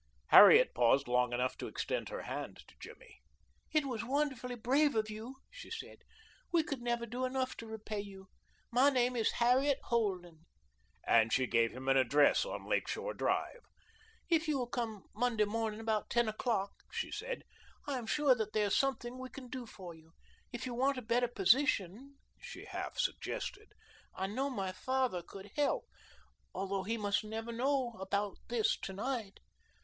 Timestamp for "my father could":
24.49-25.51